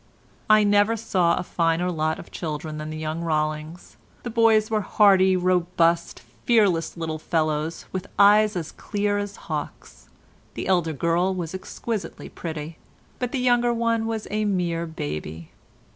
[0.49, 4.81] I never saw a finer lot of children than the young Rollings, the boys were
[4.81, 10.09] hardy, robust, fearless little fellows with eyes as clear as hawks;
[10.55, 12.79] the elder girl was exquisitely pretty,
[13.19, 15.51] but the younger one was a mere baby.